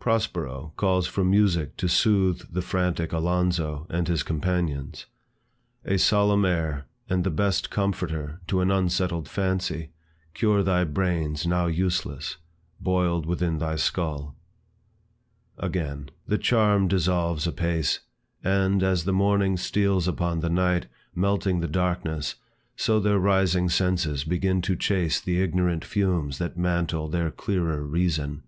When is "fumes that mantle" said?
25.84-27.08